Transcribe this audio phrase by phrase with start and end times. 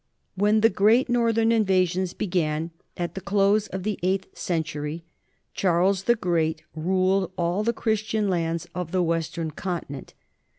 [0.33, 5.03] When the great northern invasions began at the close of the eighth century,
[5.53, 10.15] Charles the Great ruled all the Christian lands of the western Continent.